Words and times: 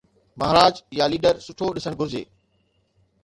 مهاراج 0.41 0.75
يا 0.99 1.05
ليڊر 1.11 1.35
سٺو 1.49 1.67
ڏسڻ 1.75 1.93
گهرجي. 1.99 2.23